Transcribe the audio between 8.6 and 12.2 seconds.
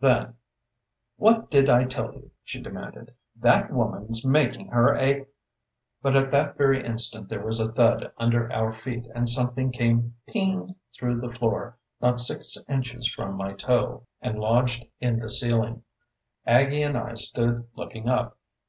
feet and something came "ping" through the floor not